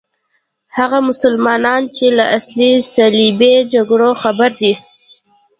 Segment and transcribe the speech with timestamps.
[0.77, 2.25] هغه مسلمانان چې له
[2.95, 4.73] صلیبي جګړو خبر دي.